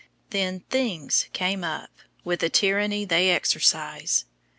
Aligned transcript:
Then 0.31 0.61
"things" 0.61 1.27
came 1.31 1.63
up, 1.63 1.91
with 2.23 2.39
the 2.39 2.49
tyranny 2.49 3.05
they 3.05 3.29
exercise. 3.29 4.25